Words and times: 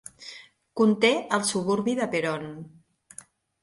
Conté 0.81 1.13
el 1.39 1.45
suburbi 1.51 1.97
de 2.03 2.11
Peron. 2.17 2.53